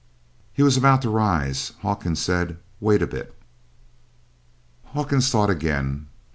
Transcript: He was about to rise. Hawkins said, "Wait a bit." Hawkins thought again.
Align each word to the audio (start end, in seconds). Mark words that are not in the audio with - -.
He 0.51 0.63
was 0.63 0.77
about 0.77 1.03
to 1.03 1.11
rise. 1.11 1.73
Hawkins 1.83 2.19
said, 2.19 2.57
"Wait 2.79 3.03
a 3.03 3.05
bit." 3.05 3.35
Hawkins 4.85 5.29
thought 5.29 5.51
again. 5.51 6.07